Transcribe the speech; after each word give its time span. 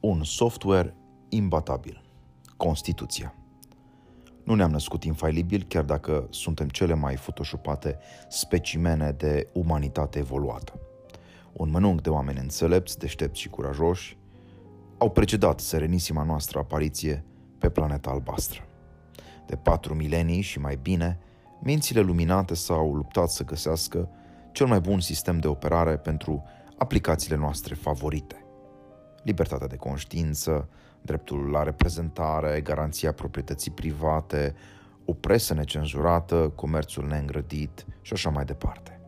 un 0.00 0.24
software 0.24 0.94
imbatabil, 1.28 2.02
Constituția. 2.56 3.34
Nu 4.44 4.54
ne-am 4.54 4.70
născut 4.70 5.04
infailibil, 5.04 5.64
chiar 5.68 5.84
dacă 5.84 6.26
suntem 6.30 6.68
cele 6.68 6.94
mai 6.94 7.14
photoshopate 7.14 7.98
specimene 8.28 9.10
de 9.10 9.48
umanitate 9.52 10.18
evoluată. 10.18 10.80
Un 11.52 11.70
mănânc 11.70 12.00
de 12.00 12.10
oameni 12.10 12.38
înțelepți, 12.38 12.98
deștepți 12.98 13.40
și 13.40 13.48
curajoși 13.48 14.18
au 14.98 15.10
precedat 15.10 15.60
serenisima 15.60 16.22
noastră 16.22 16.58
apariție 16.58 17.24
pe 17.58 17.68
planeta 17.68 18.10
albastră. 18.10 18.66
De 19.46 19.56
patru 19.56 19.94
milenii 19.94 20.40
și 20.40 20.58
mai 20.58 20.78
bine, 20.82 21.18
mințile 21.60 22.00
luminate 22.00 22.54
s-au 22.54 22.94
luptat 22.94 23.30
să 23.30 23.44
găsească 23.44 24.08
cel 24.52 24.66
mai 24.66 24.80
bun 24.80 25.00
sistem 25.00 25.38
de 25.38 25.46
operare 25.46 25.96
pentru 25.96 26.44
aplicațiile 26.78 27.36
noastre 27.36 27.74
favorite. 27.74 28.47
Libertatea 29.28 29.66
de 29.66 29.76
conștiință, 29.76 30.68
dreptul 31.02 31.50
la 31.50 31.62
reprezentare, 31.62 32.60
garanția 32.60 33.12
proprietății 33.12 33.70
private, 33.70 34.54
o 35.04 35.12
presă 35.12 35.54
necenzurată, 35.54 36.52
comerțul 36.54 37.06
neîngrădit 37.06 37.86
și 38.00 38.12
așa 38.12 38.30
mai 38.30 38.44
departe. 38.44 39.00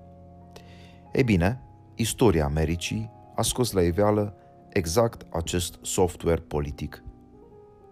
Ei 1.13 1.25
bine, 1.25 1.63
istoria 1.95 2.45
Americii 2.45 3.11
a 3.35 3.43
scos 3.43 3.73
la 3.73 3.83
iveală 3.83 4.35
exact 4.69 5.27
acest 5.31 5.79
software 5.83 6.41
politic 6.41 7.03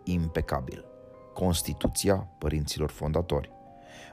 impecabil, 0.05 0.85
Constituția 1.35 2.15
părinților 2.39 2.91
fondatori. 2.91 3.51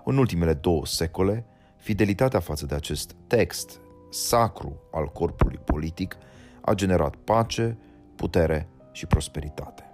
În 0.04 0.18
ultimele 0.18 0.54
două 0.54 0.86
secole, 0.86 1.45
fidelitatea 1.76 2.40
față 2.40 2.66
de 2.66 2.76
acest 2.76 3.16
text 3.28 3.80
sacru 4.09 4.82
al 4.92 5.06
corpului 5.08 5.59
politic 5.66 6.18
a 6.62 6.73
generat 6.73 7.16
pace, 7.16 7.78
putere 8.16 8.70
și 8.92 9.05
prosperitate. 9.05 9.90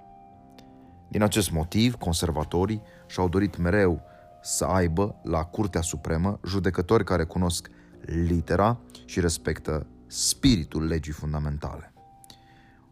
Din 1.09 1.21
acest 1.21 1.51
motiv, 1.51 1.95
conservatorii 1.95 2.81
și-au 3.07 3.29
dorit 3.29 3.57
mereu 3.57 4.01
să 4.41 4.65
aibă 4.65 5.15
la 5.23 5.43
Curtea 5.43 5.81
Supremă 5.81 6.39
judecători 6.45 7.03
care 7.03 7.23
cunosc 7.23 7.69
litera 8.05 8.79
și 9.05 9.19
respectă 9.19 9.87
spiritul 10.07 10.85
legii 10.85 11.13
fundamentale. 11.13 11.93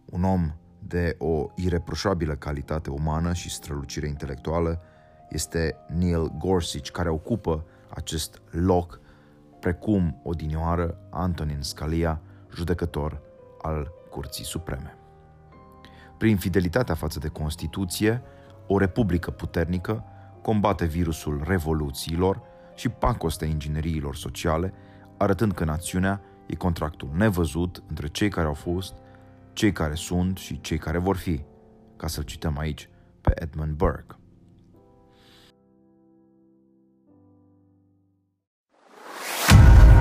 Un 0.05 0.23
om 0.23 0.53
de 0.79 1.15
o 1.17 1.45
ireproșabilă 1.55 2.35
calitate 2.35 2.89
umană 2.89 3.33
și 3.33 3.49
strălucire 3.49 4.07
intelectuală 4.07 4.81
este 5.29 5.75
Neil 5.87 6.31
Gorsuch, 6.37 6.89
care 6.89 7.09
ocupă 7.09 7.65
acest 7.89 8.41
loc 8.49 8.99
precum 9.59 10.21
odinioară 10.23 10.97
Antonin 11.09 11.61
Scalia, 11.61 12.21
judecător 12.55 13.21
al 13.61 13.91
Curții 14.09 14.45
Supreme. 14.45 14.98
Prin 16.19 16.37
fidelitatea 16.37 16.95
față 16.95 17.19
de 17.19 17.27
Constituție, 17.27 18.21
o 18.67 18.77
republică 18.77 19.31
puternică 19.31 20.03
combate 20.41 20.85
virusul 20.85 21.43
revoluțiilor 21.47 22.41
și 22.75 22.89
pacostea 22.89 23.47
ingineriilor 23.47 24.15
sociale, 24.15 24.73
arătând 25.17 25.53
că 25.53 25.63
națiunea 25.63 26.21
e 26.45 26.55
contractul 26.55 27.09
nevăzut 27.13 27.83
între 27.87 28.07
cei 28.07 28.29
care 28.29 28.47
au 28.47 28.53
fost, 28.53 28.93
cei 29.53 29.71
care 29.71 29.93
sunt 29.93 30.37
și 30.37 30.61
cei 30.61 30.77
care 30.77 30.97
vor 30.97 31.15
fi, 31.15 31.41
ca 31.95 32.07
să-l 32.07 32.23
cităm 32.23 32.57
aici 32.57 32.89
pe 33.21 33.31
Edmund 33.35 33.71
Burke. 33.71 34.15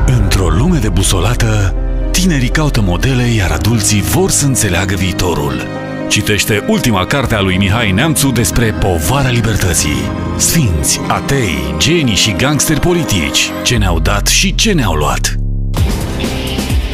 Într-o 0.07 0.49
lume 0.49 0.79
de 0.79 0.89
busolată, 0.89 1.75
tinerii 2.11 2.49
caută 2.49 2.81
modele, 2.81 3.23
iar 3.23 3.51
adulții 3.51 4.03
vor 4.03 4.31
să 4.31 4.47
înțeleagă 4.47 4.95
viitorul. 4.95 5.88
Citește 6.09 6.65
ultima 6.69 7.07
carte 7.07 7.35
a 7.35 7.41
lui 7.41 7.57
Mihai 7.57 7.91
Neamțu 7.91 8.31
despre 8.31 8.73
povara 8.73 9.31
libertății. 9.31 10.11
Sfinți, 10.37 11.01
atei, 11.09 11.75
genii 11.79 12.15
și 12.15 12.33
gangsteri 12.33 12.81
politici, 12.81 13.51
ce 13.63 13.77
ne-au 13.77 14.01
dat 14.01 14.27
și 14.27 14.55
ce 14.55 14.73
ne-au 14.73 14.93
luat. 14.93 15.35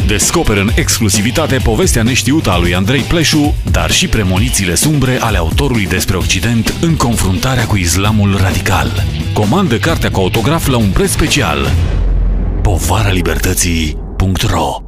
Descoperă 0.07 0.61
în 0.61 0.69
exclusivitate 0.77 1.57
povestea 1.57 2.03
neștiută 2.03 2.51
a 2.51 2.59
lui 2.59 2.75
Andrei 2.75 3.01
Pleșu, 3.01 3.55
dar 3.71 3.91
și 3.91 4.09
premonițiile 4.09 4.75
sumbre 4.75 5.19
ale 5.21 5.37
autorului 5.37 5.87
despre 5.87 6.17
Occident 6.17 6.75
în 6.81 6.97
confruntarea 6.97 7.67
cu 7.67 7.77
islamul 7.77 8.37
radical. 8.37 9.05
Comandă 9.33 9.79
cartea 9.79 10.11
cu 10.11 10.21
autograf 10.21 10.67
la 10.67 10.77
un 10.77 10.91
preț 10.91 11.11
special. 11.11 11.71
povaralibertății.ro 12.63 14.79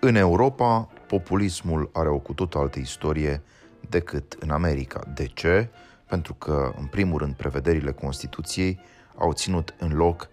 În 0.00 0.16
Europa, 0.16 0.88
populismul 1.06 1.90
are 1.92 2.08
o 2.08 2.18
cu 2.18 2.32
tot 2.32 2.54
altă 2.54 2.78
istorie 2.78 3.42
decât 3.88 4.36
în 4.40 4.50
America. 4.50 5.00
De 5.14 5.26
ce? 5.26 5.68
Pentru 6.06 6.34
că, 6.34 6.72
în 6.78 6.86
primul 6.86 7.18
rând, 7.18 7.34
prevederile 7.34 7.92
Constituției 7.92 8.80
au 9.16 9.32
ținut 9.32 9.74
în 9.78 9.92
loc 9.92 10.28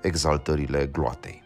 exaltările 0.00 0.86
gloatei. 0.86 1.42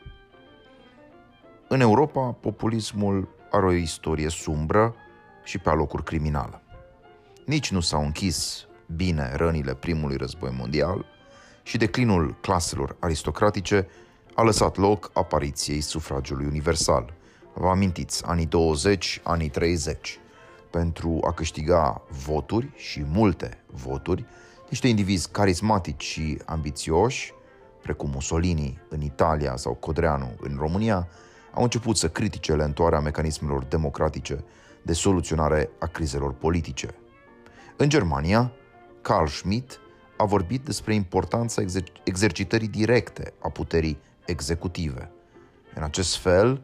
În 1.68 1.80
Europa, 1.80 2.20
populismul 2.20 3.28
are 3.50 3.66
o 3.66 3.72
istorie 3.72 4.28
sumbră 4.28 4.94
și 5.44 5.58
pe 5.58 5.68
alocuri 5.68 6.04
criminală. 6.04 6.62
Nici 7.44 7.70
nu 7.70 7.80
s-au 7.80 8.04
închis 8.04 8.66
bine 8.96 9.32
rănile 9.34 9.74
primului 9.74 10.16
război 10.16 10.54
mondial 10.58 11.04
și 11.62 11.76
declinul 11.76 12.36
claselor 12.40 12.96
aristocratice 13.00 13.88
a 14.34 14.42
lăsat 14.42 14.76
loc 14.76 15.10
apariției 15.14 15.80
sufragiului 15.80 16.46
universal. 16.46 17.14
Vă 17.58 17.68
amintiți, 17.68 18.24
anii 18.24 18.46
20, 18.46 19.20
anii 19.22 19.48
30. 19.48 20.18
Pentru 20.70 21.20
a 21.26 21.32
câștiga 21.32 22.02
voturi 22.26 22.70
și 22.74 23.04
multe 23.08 23.64
voturi, 23.66 24.24
niște 24.68 24.88
indivizi 24.88 25.30
carismatici 25.30 26.04
și 26.04 26.38
ambițioși, 26.44 27.32
precum 27.82 28.10
Mussolini 28.10 28.78
în 28.88 29.00
Italia 29.00 29.56
sau 29.56 29.74
Codreanu 29.74 30.36
în 30.40 30.56
România, 30.58 31.08
au 31.52 31.62
început 31.62 31.96
să 31.96 32.08
critique 32.08 32.54
lentoarea 32.54 33.00
mecanismelor 33.00 33.64
democratice 33.64 34.44
de 34.82 34.92
soluționare 34.92 35.70
a 35.78 35.86
crizelor 35.86 36.32
politice. 36.32 36.94
În 37.76 37.88
Germania, 37.88 38.52
Carl 39.00 39.26
Schmitt 39.26 39.80
a 40.16 40.24
vorbit 40.24 40.64
despre 40.64 40.94
importanța 40.94 41.62
exer- 41.62 42.02
exercitării 42.04 42.68
directe 42.68 43.32
a 43.38 43.48
puterii 43.48 43.98
executive. 44.26 45.10
În 45.74 45.82
acest 45.82 46.16
fel, 46.16 46.62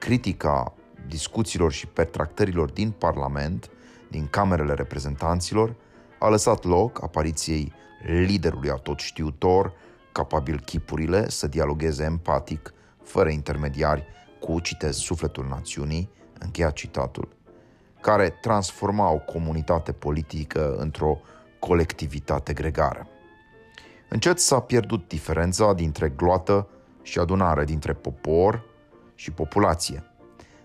critica 0.00 0.74
discuțiilor 1.08 1.72
și 1.72 1.86
pertractărilor 1.86 2.70
din 2.70 2.90
Parlament, 2.90 3.70
din 4.10 4.26
camerele 4.26 4.74
reprezentanților, 4.74 5.74
a 6.18 6.28
lăsat 6.28 6.64
loc 6.64 7.02
apariției 7.02 7.72
liderului 8.04 8.70
atotștiutor, 8.70 9.72
capabil 10.12 10.60
chipurile 10.60 11.28
să 11.28 11.46
dialogueze 11.46 12.04
empatic, 12.04 12.72
fără 13.02 13.28
intermediari, 13.28 14.04
cu, 14.40 14.60
citez, 14.60 14.96
sufletul 14.96 15.46
națiunii, 15.48 16.10
încheia 16.38 16.70
citatul, 16.70 17.28
care 18.00 18.28
transforma 18.28 19.10
o 19.10 19.18
comunitate 19.18 19.92
politică 19.92 20.76
într-o 20.76 21.18
colectivitate 21.58 22.52
gregară. 22.52 23.06
Încet 24.08 24.38
s-a 24.38 24.60
pierdut 24.60 25.08
diferența 25.08 25.74
dintre 25.74 26.08
gloată 26.08 26.68
și 27.02 27.18
adunare, 27.18 27.64
dintre 27.64 27.92
popor 27.92 28.68
și 29.20 29.30
populație. 29.30 30.04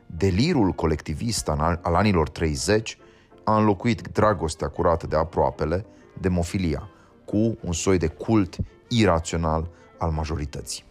Delirul 0.05 0.71
colectivist 0.71 1.47
al 1.47 1.79
anilor 1.95 2.29
30 2.29 2.97
a 3.43 3.57
înlocuit 3.57 4.07
dragostea 4.07 4.67
curată 4.67 5.07
de 5.07 5.15
aproapele, 5.15 5.85
demofilia, 6.19 6.89
cu 7.25 7.57
un 7.61 7.73
soi 7.73 7.97
de 7.97 8.07
cult 8.07 8.57
irațional 8.87 9.69
al 9.97 10.11
majorității. 10.11 10.83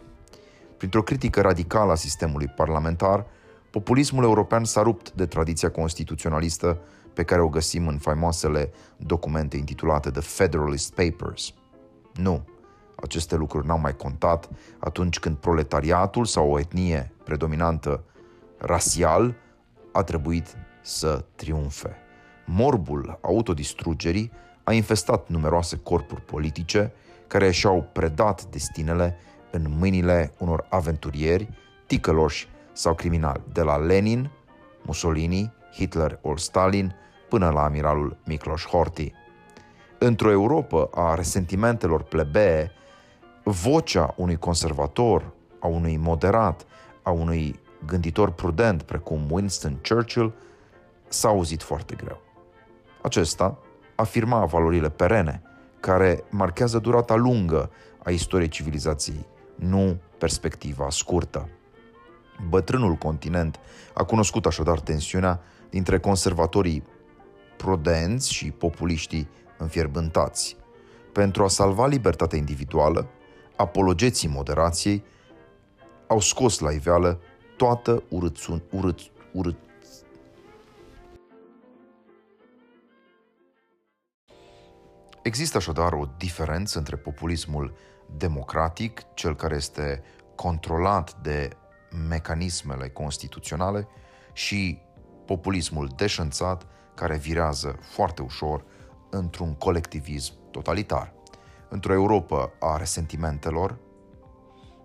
Printr-o 0.77 1.03
critică 1.03 1.41
radicală 1.41 1.93
a 1.93 1.95
sistemului 1.95 2.47
parlamentar, 2.47 3.27
populismul 3.71 4.25
european 4.25 4.65
s-a 4.65 4.83
rupt 4.83 5.13
de 5.13 5.27
tradiția 5.27 5.71
constituționalistă 5.71 6.79
pe 7.13 7.23
care 7.23 7.41
o 7.41 7.49
găsim 7.49 7.87
în 7.87 7.99
faimoasele 7.99 8.73
documente 8.97 9.57
intitulate 9.57 10.11
The 10.11 10.21
Federalist 10.21 10.95
Papers. 10.95 11.53
Nu, 12.15 12.45
aceste 13.03 13.37
lucruri 13.37 13.67
n-au 13.67 13.79
mai 13.79 13.97
contat 13.97 14.49
atunci 14.79 15.19
când 15.19 15.37
proletariatul 15.37 16.25
sau 16.25 16.51
o 16.51 16.59
etnie 16.59 17.13
predominantă 17.25 18.05
rasial 18.59 19.35
a 19.93 20.03
trebuit 20.03 20.57
să 20.83 21.25
triumfe. 21.35 21.97
Morbul 22.47 23.19
autodistrugerii 23.23 24.33
a 24.65 24.73
infestat 24.73 25.29
numeroase 25.29 25.77
corpuri 25.77 26.21
politice 26.21 26.93
care 27.27 27.51
și-au 27.51 27.89
predat 27.93 28.45
destinele 28.45 29.17
în 29.51 29.67
mâinile 29.79 30.33
unor 30.39 30.67
aventurieri, 30.71 31.49
ticăloși 31.87 32.49
sau 32.73 32.95
criminali, 32.95 33.43
de 33.53 33.63
la 33.63 33.77
Lenin, 33.77 34.31
Mussolini, 34.83 35.53
Hitler 35.73 36.19
ori 36.23 36.41
Stalin, 36.41 36.95
până 37.29 37.51
la 37.51 37.65
amiralul 37.65 38.17
Miklos 38.25 38.67
Horthy. 38.67 39.13
Într-o 39.99 40.31
Europa 40.31 40.89
a 40.95 41.15
resentimentelor 41.15 42.03
plebee, 42.03 42.71
vocea 43.45 44.15
unui 44.17 44.37
conservator, 44.37 45.33
a 45.59 45.67
unui 45.67 45.97
moderat, 45.97 46.67
a 47.03 47.11
unui 47.11 47.61
gânditor 47.87 48.31
prudent 48.31 48.83
precum 48.83 49.31
Winston 49.31 49.79
Churchill 49.89 50.35
s-a 51.09 51.29
auzit 51.29 51.63
foarte 51.63 51.95
greu. 51.95 52.21
Acesta 53.03 53.59
afirma 53.95 54.45
valorile 54.45 54.91
perene, 54.91 55.43
care 55.81 56.25
marchează 56.31 56.79
durata 56.79 57.15
lungă 57.15 57.71
a 58.05 58.11
istoriei 58.11 58.49
civilizației, 58.49 59.27
nu 59.55 59.97
perspectiva 60.19 60.87
scurtă. 60.91 61.49
Bătrânul 62.49 62.95
continent 62.95 63.61
a 63.95 64.05
cunoscut 64.05 64.47
așadar 64.47 64.81
tensiunea 64.81 65.41
dintre 65.71 65.99
conservatorii 65.99 66.85
prudenți 67.57 68.33
și 68.33 68.51
populiștii 68.51 69.29
înfierbântați. 69.59 70.57
Pentru 71.13 71.45
a 71.45 71.49
salva 71.49 71.87
libertatea 71.87 72.39
individuală, 72.39 73.09
apologeții 73.57 74.29
moderației 74.29 75.05
au 76.07 76.21
scos 76.21 76.59
la 76.59 76.71
iveală 76.71 77.21
toată 77.57 78.03
urâțun, 78.09 78.63
urâț, 78.71 79.03
urâț, 79.33 79.57
Există 85.25 85.57
așadar 85.57 85.93
o 85.93 86.09
diferență 86.17 86.79
între 86.79 86.97
populismul 86.97 87.75
democratic, 88.17 89.03
cel 89.15 89.37
care 89.37 89.55
este 89.55 90.03
controlat 90.35 91.17
de 91.23 91.51
mecanismele 92.09 92.89
constituționale, 92.89 93.89
și 94.33 94.79
populismul 95.27 95.89
deșanțat, 95.97 96.67
care 96.95 97.17
virează 97.17 97.79
foarte 97.81 98.23
ușor 98.23 98.65
într-un 99.11 99.55
colectivism 99.55 100.35
totalitar. 100.51 101.13
Într-o 101.69 101.93
Europa 101.93 102.53
a 102.61 102.77
resentimentelor, 102.77 103.79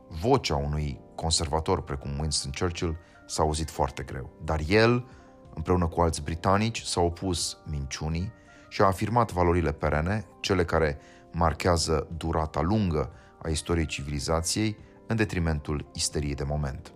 vocea 0.08 0.56
unui 0.56 1.00
conservator 1.16 1.82
precum 1.82 2.20
Winston 2.20 2.52
Churchill 2.60 2.98
s-a 3.26 3.44
auzit 3.44 3.70
foarte 3.70 4.04
greu, 4.04 4.30
dar 4.44 4.60
el, 4.68 5.08
împreună 5.54 5.88
cu 5.88 6.02
alți 6.02 6.24
britanici, 6.24 6.82
s-a 6.82 7.02
opus 7.02 7.58
minciunii 7.66 8.32
și 8.70 8.82
a 8.82 8.86
afirmat 8.86 9.32
valorile 9.32 9.72
perene, 9.72 10.26
cele 10.40 10.66
care 10.66 10.98
marchează 11.32 12.08
durata 12.18 12.62
lungă 12.62 13.12
a 13.42 13.50
istoriei 13.50 13.86
civilizației, 13.86 14.78
în 15.08 15.16
detrimentul 15.16 15.90
isteriei 15.94 16.36
de 16.36 16.44
moment. 16.44 16.94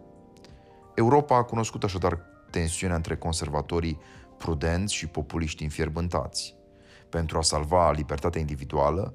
Europa 0.95 1.36
a 1.36 1.44
cunoscut 1.44 1.83
așadar 1.83 2.19
tensiunea 2.50 2.95
între 2.95 3.15
conservatorii 3.15 4.00
prudenți 4.38 4.94
și 4.94 5.07
populiști 5.07 5.63
înfierbântați. 5.63 6.56
Pentru 7.09 7.38
a 7.38 7.41
salva 7.41 7.91
libertatea 7.91 8.39
individuală, 8.39 9.13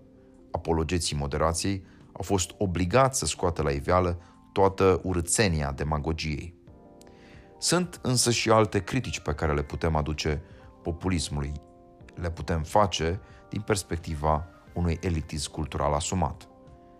apologeții 0.51 1.17
moderației 1.17 1.85
au 2.13 2.23
fost 2.23 2.51
obligați 2.59 3.19
să 3.19 3.27
scoată 3.27 3.63
la 3.63 3.71
iveală 3.71 4.21
toată 4.53 5.01
urățenia 5.03 5.73
demagogiei. 5.73 6.55
Sunt 7.59 8.01
însă 8.03 8.31
și 8.31 8.51
alte 8.51 8.83
critici 8.85 9.21
pe 9.21 9.35
care 9.35 9.55
le 9.55 9.63
putem 9.63 9.97
aduce 9.97 10.43
populismului. 10.83 11.53
Le 12.15 12.31
putem 12.31 12.63
face 12.63 13.21
din 13.49 13.61
perspectiva 13.61 14.47
unui 14.75 14.99
elitism 15.01 15.51
cultural 15.51 15.93
asumat. 15.93 16.49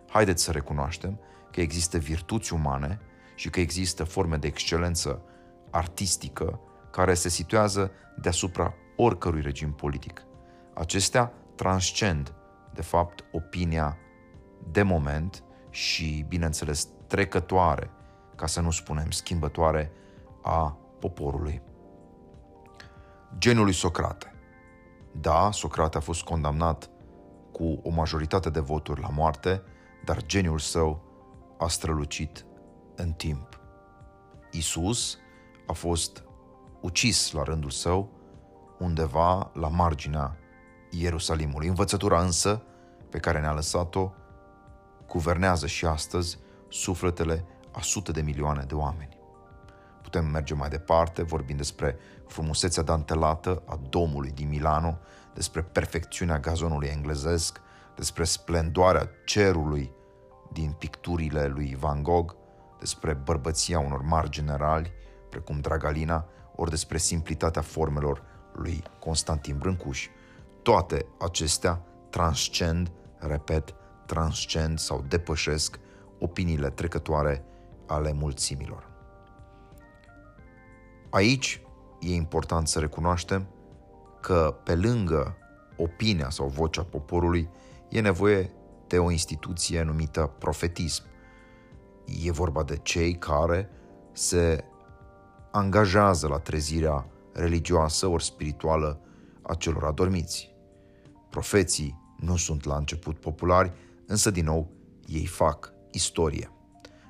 Haideți 0.09 0.43
să 0.43 0.51
recunoaștem 0.51 1.21
că 1.53 1.61
există 1.61 1.99
virtuți 1.99 2.53
umane 2.53 3.01
și 3.35 3.51
că 3.51 3.61
există 3.61 4.05
forme 4.05 4.37
de 4.37 4.47
excelență 4.47 5.23
artistică 5.71 6.61
care 6.91 7.15
se 7.15 7.29
situează 7.29 7.91
deasupra 8.21 8.75
oricărui 8.97 9.41
regim 9.41 9.73
politic. 9.73 10.23
Acestea 10.75 11.33
transcend, 11.55 12.35
de 12.79 12.85
fapt, 12.85 13.25
opinia 13.33 13.97
de 14.71 14.83
moment 14.83 15.45
și, 15.71 16.25
bineînțeles, 16.29 16.89
trecătoare, 17.07 17.91
ca 18.37 18.47
să 18.47 18.61
nu 18.61 18.71
spunem 18.71 19.11
schimbătoare, 19.11 19.93
a 20.43 20.79
poporului. 20.99 21.63
Genul 23.39 23.65
lui 23.65 23.73
Socrate. 23.73 24.35
Da, 25.13 25.51
Socrate 25.51 25.97
a 25.97 26.01
fost 26.01 26.23
condamnat 26.23 26.91
cu 27.53 27.81
o 27.83 27.91
majoritate 27.91 28.51
de 28.51 28.61
voturi 28.61 29.01
la 29.01 29.09
moarte, 29.09 29.63
dar 30.05 30.27
geniul 30.27 30.59
său 30.59 31.03
a 31.59 31.69
strălucit 31.69 32.47
în 32.97 33.13
timp. 33.13 33.61
Isus 34.51 35.19
a 35.67 35.73
fost 35.73 36.25
ucis 36.81 37.33
la 37.33 37.43
rândul 37.43 37.71
său 37.71 38.11
undeva 38.79 39.51
la 39.55 39.69
marginea 39.69 40.37
Ierusalimului. 40.91 41.69
Învățătura 41.69 42.21
însă 42.21 42.63
pe 43.11 43.19
care 43.19 43.41
ne-a 43.41 43.53
lăsat-o 43.53 44.13
guvernează 45.07 45.67
și 45.67 45.87
astăzi 45.87 46.39
sufletele 46.69 47.45
a 47.73 47.81
sute 47.81 48.13
de 48.13 48.21
milioane 48.21 48.65
de 48.67 48.75
oameni. 48.75 49.19
Putem 50.03 50.27
merge 50.27 50.55
mai 50.55 50.69
departe, 50.69 51.23
vorbind 51.23 51.59
despre 51.59 51.97
frumusețea 52.27 52.83
dantelată 52.83 53.63
a 53.67 53.81
domului 53.89 54.31
din 54.31 54.49
Milano, 54.49 54.99
despre 55.35 55.63
perfecțiunea 55.63 56.39
gazonului 56.39 56.89
englezesc, 56.89 57.61
despre 57.97 58.25
splendoarea 58.25 59.11
cerului 59.25 59.93
din 60.53 60.71
picturile 60.79 61.47
lui 61.47 61.77
Van 61.79 62.03
Gogh, 62.03 62.33
despre 62.79 63.15
bărbăția 63.15 63.79
unor 63.79 64.03
mari 64.03 64.31
generali, 64.31 64.93
precum 65.31 65.61
Dragalina, 65.61 66.27
ori 66.55 66.71
despre 66.71 66.99
simplitatea 66.99 67.63
formelor 67.63 68.23
lui 68.53 68.83
Constantin 68.99 69.59
Brâncuș. 69.59 70.09
Toate 70.69 71.07
acestea 71.19 71.83
transcend, 72.11 72.91
repet, 73.19 73.75
transcend 74.07 74.79
sau 74.79 75.05
depășesc 75.09 75.79
opiniile 76.19 76.71
trecătoare 76.71 77.45
ale 77.87 78.13
mulțimilor. 78.13 78.91
Aici 81.11 81.63
e 82.01 82.15
important 82.15 82.69
să 82.69 82.79
recunoaștem 82.79 83.47
că 84.21 84.57
pe 84.65 84.75
lângă 84.75 85.37
opinia 85.77 86.31
sau 86.31 86.47
vocea 86.47 86.83
poporului 86.83 87.49
e 87.89 88.01
nevoie 88.01 88.51
de 88.87 88.99
o 88.99 89.11
instituție 89.11 89.83
numită 89.83 90.31
profetism. 90.39 91.03
E 92.25 92.31
vorba 92.31 92.63
de 92.63 92.77
cei 92.77 93.15
care 93.15 93.71
se 94.13 94.65
angajează 95.51 96.29
la 96.29 96.39
trezirea 96.39 97.07
religioasă 97.33 98.07
ori 98.07 98.25
spirituală 98.25 99.01
a 99.43 99.55
celor 99.55 99.85
adormiți. 99.85 100.57
Profeții 101.39 102.01
nu 102.17 102.37
sunt 102.37 102.65
la 102.65 102.77
început 102.77 103.19
populari, 103.19 103.73
însă 104.07 104.31
din 104.31 104.45
nou 104.45 104.71
ei 105.07 105.27
fac 105.27 105.73
istorie. 105.91 106.51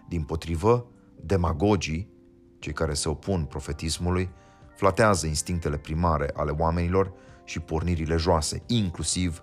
Din 0.08 0.22
potrivă, 0.22 0.86
demagogii, 1.20 2.10
cei 2.58 2.72
care 2.72 2.94
se 2.94 3.08
opun 3.08 3.44
profetismului, 3.44 4.30
flatează 4.76 5.26
instinctele 5.26 5.76
primare 5.76 6.30
ale 6.34 6.50
oamenilor 6.50 7.12
și 7.44 7.60
pornirile 7.60 8.16
joase, 8.16 8.62
inclusiv 8.66 9.42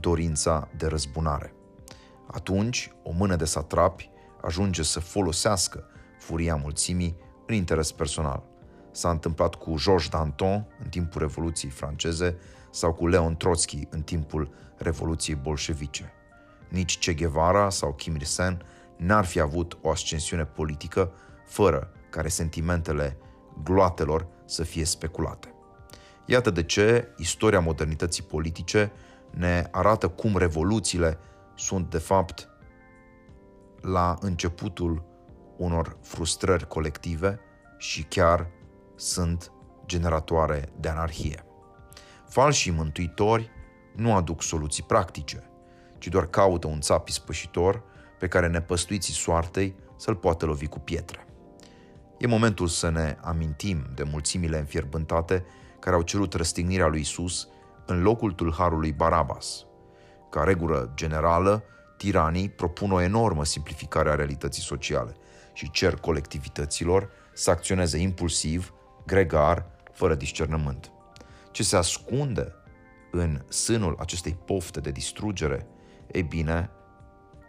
dorința 0.00 0.68
de 0.76 0.86
răzbunare. 0.86 1.54
Atunci, 2.26 2.90
o 3.02 3.12
mână 3.12 3.36
de 3.36 3.44
satrapi 3.44 4.10
ajunge 4.42 4.82
să 4.82 5.00
folosească 5.00 5.84
furia 6.18 6.56
mulțimii 6.56 7.16
în 7.46 7.54
interes 7.54 7.92
personal. 7.92 8.42
S-a 8.90 9.10
întâmplat 9.10 9.54
cu 9.54 9.74
Georges 9.76 10.08
Danton 10.08 10.66
în 10.82 10.88
timpul 10.88 11.20
Revoluției 11.20 11.70
franceze 11.70 12.38
sau 12.70 12.92
cu 12.92 13.06
Leon 13.06 13.36
Trotsky 13.36 13.86
în 13.90 14.02
timpul 14.02 14.54
Revoluției 14.76 15.36
bolșevice. 15.36 16.12
Nici 16.68 16.98
Che 16.98 17.14
Guevara 17.14 17.70
sau 17.70 17.94
Kim 17.94 18.14
Il-sen 18.14 18.62
n-ar 18.96 19.24
fi 19.24 19.40
avut 19.40 19.78
o 19.82 19.90
ascensiune 19.90 20.44
politică 20.44 21.12
fără 21.46 21.92
ca 22.10 22.20
resentimentele 22.20 23.16
gloatelor 23.62 24.26
să 24.44 24.62
fie 24.62 24.84
speculate. 24.84 25.52
Iată 26.26 26.50
de 26.50 26.62
ce 26.62 27.08
istoria 27.16 27.60
modernității 27.60 28.22
politice 28.22 28.92
ne 29.30 29.68
arată 29.70 30.08
cum 30.08 30.36
revoluțiile 30.36 31.18
sunt 31.54 31.90
de 31.90 31.98
fapt 31.98 32.48
la 33.80 34.16
începutul 34.20 35.04
unor 35.56 35.96
frustrări 36.02 36.68
colective 36.68 37.40
și 37.78 38.02
chiar 38.02 38.50
sunt 38.96 39.52
generatoare 39.86 40.68
de 40.80 40.88
anarhie. 40.88 41.47
Falșii 42.28 42.72
mântuitori 42.72 43.50
nu 43.94 44.14
aduc 44.14 44.42
soluții 44.42 44.82
practice, 44.82 45.50
ci 45.98 46.08
doar 46.08 46.26
caută 46.26 46.66
un 46.66 46.80
țap 46.80 47.08
ispășitor 47.08 47.82
pe 48.18 48.28
care 48.28 48.48
nepăstuiții 48.48 49.14
soartei 49.14 49.74
să-l 49.96 50.14
poată 50.14 50.46
lovi 50.46 50.66
cu 50.66 50.78
pietre. 50.78 51.26
E 52.18 52.26
momentul 52.26 52.66
să 52.66 52.90
ne 52.90 53.16
amintim 53.20 53.86
de 53.94 54.02
mulțimile 54.02 54.58
înfierbântate 54.58 55.44
care 55.78 55.96
au 55.96 56.02
cerut 56.02 56.34
răstignirea 56.34 56.86
lui 56.86 57.00
Isus 57.00 57.48
în 57.86 58.02
locul 58.02 58.32
tulharului 58.32 58.92
Barabas. 58.92 59.64
Ca 60.30 60.44
regulă 60.44 60.92
generală, 60.94 61.64
tiranii 61.96 62.48
propun 62.48 62.92
o 62.92 63.00
enormă 63.00 63.44
simplificare 63.44 64.10
a 64.10 64.14
realității 64.14 64.62
sociale 64.62 65.16
și 65.52 65.70
cer 65.70 65.94
colectivităților 65.94 67.10
să 67.34 67.50
acționeze 67.50 67.98
impulsiv, 67.98 68.72
gregar, 69.06 69.66
fără 69.92 70.14
discernământ. 70.14 70.92
Ce 71.58 71.64
se 71.64 71.76
ascunde 71.76 72.54
în 73.10 73.42
sânul 73.48 73.96
acestei 73.98 74.34
pofte 74.44 74.80
de 74.80 74.90
distrugere, 74.90 75.66
e 76.06 76.22
bine, 76.22 76.70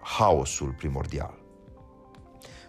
haosul 0.01 0.73
primordial. 0.77 1.33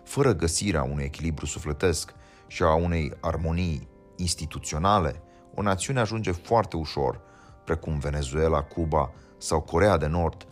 Fără 0.05 0.35
găsirea 0.35 0.83
unui 0.83 1.05
echilibru 1.05 1.47
sufletesc 1.47 2.15
și 2.47 2.63
a 2.63 2.75
unei 2.75 3.13
armonii 3.21 3.89
instituționale, 4.17 5.23
o 5.55 5.63
națiune 5.63 6.01
ajunge 6.01 6.31
foarte 6.31 6.77
ușor, 6.77 7.21
precum 7.65 7.99
Venezuela, 7.99 8.63
Cuba 8.63 9.13
sau 9.39 9.61
Corea 9.61 9.97
de 9.97 10.07
Nord, 10.07 10.47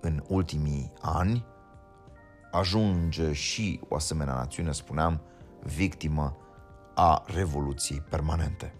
în 0.00 0.22
ultimii 0.28 0.92
ani, 1.00 1.44
ajunge 2.50 3.32
și 3.32 3.80
o 3.88 3.94
asemenea 3.94 4.34
națiune, 4.34 4.72
spuneam, 4.72 5.20
victimă 5.62 6.36
a 6.94 7.22
revoluției 7.26 8.00
permanente. 8.00 8.74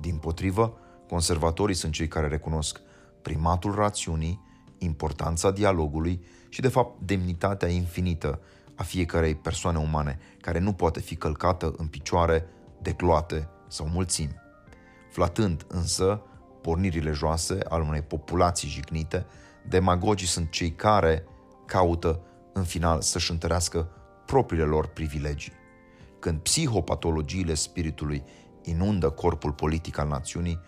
Din 0.00 0.16
potrivă, 0.16 0.76
conservatorii 1.12 1.74
sunt 1.74 1.92
cei 1.92 2.08
care 2.08 2.28
recunosc 2.28 2.80
primatul 3.22 3.74
rațiunii, 3.74 4.40
importanța 4.78 5.50
dialogului 5.50 6.24
și, 6.48 6.60
de 6.60 6.68
fapt, 6.68 7.00
demnitatea 7.00 7.68
infinită 7.68 8.40
a 8.74 8.82
fiecarei 8.82 9.34
persoane 9.34 9.78
umane, 9.78 10.18
care 10.40 10.58
nu 10.58 10.72
poate 10.72 11.00
fi 11.00 11.16
călcată 11.16 11.74
în 11.76 11.86
picioare 11.86 12.46
de 12.82 12.92
gloate 12.92 13.48
sau 13.68 13.86
mulțimi. 13.86 14.34
Flatând 15.10 15.64
însă 15.68 16.22
pornirile 16.62 17.10
joase 17.10 17.58
al 17.68 17.80
unei 17.80 18.02
populații 18.02 18.68
jignite, 18.68 19.26
demagogii 19.68 20.26
sunt 20.26 20.50
cei 20.50 20.70
care 20.70 21.24
caută 21.66 22.20
în 22.52 22.64
final 22.64 23.00
să-și 23.00 23.30
întărească 23.30 23.88
propriile 24.26 24.64
lor 24.64 24.86
privilegii. 24.86 25.52
Când 26.18 26.38
psihopatologiile 26.38 27.54
spiritului 27.54 28.22
inundă 28.62 29.10
corpul 29.10 29.52
politic 29.52 29.98
al 29.98 30.08
națiunii, 30.08 30.60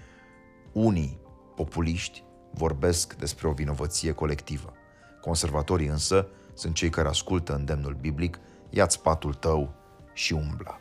unii 0.75 1.19
populiști 1.54 2.25
vorbesc 2.50 3.14
despre 3.14 3.49
o 3.49 3.52
vinovăție 3.52 4.12
colectivă. 4.12 4.73
Conservatorii 5.21 5.87
însă 5.87 6.28
sunt 6.54 6.75
cei 6.75 6.90
care 6.90 7.09
ascultă 7.09 7.54
îndemnul 7.54 7.97
biblic, 8.00 8.38
ia-ți 8.71 9.02
patul 9.02 9.35
tău 9.35 9.75
și 10.12 10.33
umblă. 10.33 10.78